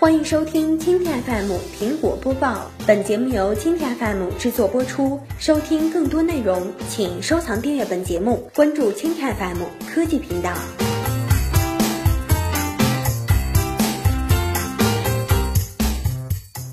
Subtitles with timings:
[0.00, 5.20] 欢迎收听蜻蜓 FM 苹果播报，本节目由蜻蜓 FM 制作播出。
[5.38, 10.54] 收听更多内容，请收藏订阅本节目，关注蜻蜓 FM 科技频道。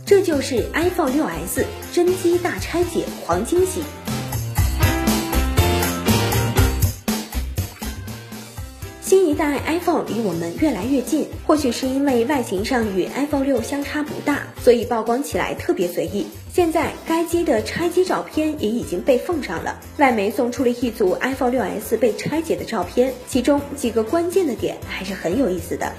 [0.05, 3.82] 这就是 iPhone 6s 真机大拆解，黄惊喜！
[9.37, 16.25] 代 iPhone 离我们越来越近，或许是因为外形上与 iPhone 六相差不大，所以曝光起来特别随意。
[16.51, 25.93] 现在该机的拆机照片也已经被奉上了，外媒送出了一组 iPhone 六 S 被拆解的照片，其中几个关键的点还是很有意思的。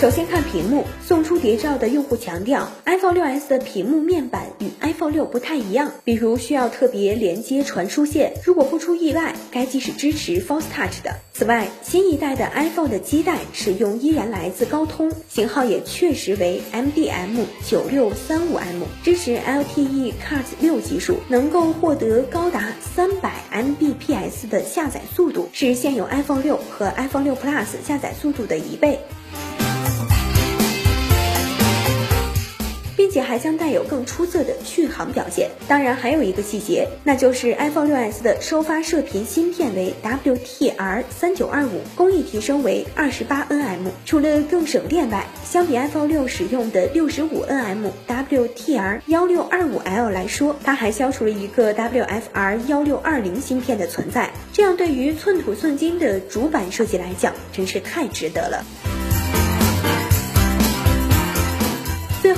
[0.00, 8.32] 首先看屏幕，送出谍照的用户强调，iPhone 6s 的屏幕面板与 iPhone 六不太一样，比如需要特别连接传输线。
[8.42, 11.14] 如果不出意外，该机是支持 Force Touch 的。
[11.34, 27.66] 此外，新一代的 iPhone 的基带使用依然来自高通，型号也确实为 MDM 九六三五 M，支持 LTE Cat 六技术，能够获得高达三百 Mbps 的下载速度，是现有 iPhone 六和 iPhone 六 Plus
[27.86, 28.98] 下载速度的一倍。
[33.00, 35.48] 并且还将带有更出色的续航表现。
[35.66, 43.88] 当然，还有一个细节，那就是 iPhone 6s 的收发射频芯片为 WTR 三九二五，工艺提升为二十八 nm。
[44.04, 54.28] 除了更省电外，相比 iPhone 六使用的六十五 nm WTR 幺六二五 L 来说，它还消除了一个 WFR 幺六二零芯片的存在。
[54.52, 58.99] 这样对于寸土寸金的主板设计来讲，真是太值得了。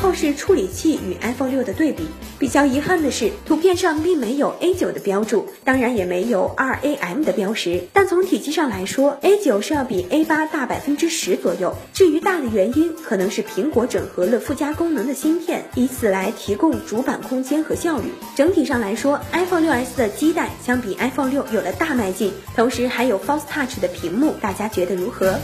[0.02, 2.08] 后是处理器与 iPhone 六的对比。
[2.40, 7.84] 比较遗憾的是，图片上并没有 A 九的标注，当然也没有 RAM 的标识。
[7.92, 11.72] 但从体积上来说，A 九是要比 A 八大百分之十左右。
[11.94, 18.10] 至于大的原因，可能是苹果整合了附加功能的芯片，以此来提供主板空间和效率。
[18.34, 25.38] 整体上来说，iPhone 六 S 的基带相比 iPhone 六有了大迈进，同时还有 Force Touch 的屏幕，大家觉得如何？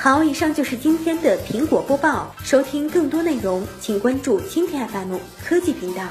[0.00, 2.32] 好，以上就是今天的苹果播报。
[2.44, 6.02] 收听更多内容，请关注蜻蜓 FM 科技频道。